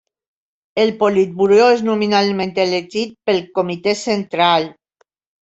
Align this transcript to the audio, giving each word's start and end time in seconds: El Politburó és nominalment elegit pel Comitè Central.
El 0.83 0.91
Politburó 1.01 1.67
és 1.73 1.83
nominalment 1.89 2.55
elegit 2.65 3.15
pel 3.31 3.45
Comitè 3.61 3.95
Central. 4.03 4.69